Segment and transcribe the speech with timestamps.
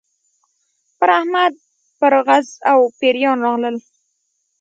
[0.97, 1.53] پر احمد
[1.99, 3.75] پرغز او پېریان راغلل.